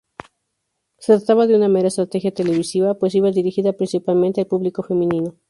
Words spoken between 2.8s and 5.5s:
pues iba dirigida principalmente al público femenino.